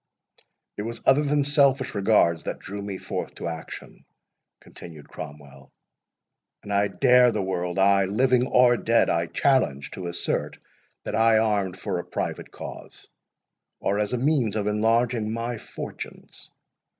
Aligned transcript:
"It 0.77 0.81
was 0.81 0.99
other 1.05 1.21
than 1.21 1.43
selfish 1.43 1.93
regards 1.93 2.45
that 2.45 2.57
drew 2.57 2.81
me 2.81 2.97
forth 2.97 3.35
to 3.35 3.47
action," 3.47 4.03
continued 4.59 5.07
Cromwell, 5.07 5.71
"and 6.63 6.73
I 6.73 6.87
dare 6.87 7.31
the 7.31 7.43
world—ay, 7.43 8.05
living 8.05 8.47
or 8.47 8.77
dead 8.77 9.11
I 9.11 9.27
challenge—to 9.27 10.07
assert 10.07 10.57
that 11.03 11.13
I 11.15 11.37
armed 11.37 11.77
for 11.77 11.99
a 11.99 12.03
private 12.03 12.49
cause, 12.51 13.09
or 13.79 13.99
as 13.99 14.11
a 14.13 14.17
means 14.17 14.55
of 14.55 14.65
enlarging 14.65 15.31
my 15.31 15.59
fortunes. 15.59 16.49